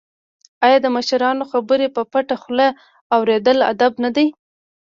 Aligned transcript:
آیا 0.65 0.77
د 0.81 0.87
مشرانو 0.95 1.43
خبرې 1.51 1.87
په 1.95 2.01
پټه 2.11 2.35
خوله 2.41 2.67
اوریدل 3.15 3.57
ادب 3.71 3.91
نه 4.03 4.09
دی؟ 4.15 4.27